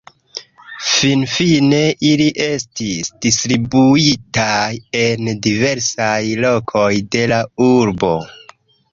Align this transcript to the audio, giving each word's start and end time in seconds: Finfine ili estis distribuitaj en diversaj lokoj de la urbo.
Finfine 0.91 1.81
ili 2.11 2.25
estis 2.45 3.11
distribuitaj 3.25 4.71
en 5.01 5.29
diversaj 5.47 6.17
lokoj 6.45 6.89
de 7.17 7.23
la 7.33 7.39
urbo. 7.67 8.11